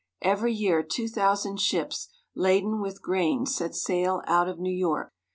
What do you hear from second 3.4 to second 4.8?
sail out of New